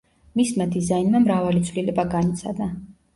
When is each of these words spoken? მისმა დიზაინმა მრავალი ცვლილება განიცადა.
მისმა 0.39 0.65
დიზაინმა 0.75 1.21
მრავალი 1.25 1.61
ცვლილება 1.67 2.07
განიცადა. 2.15 2.69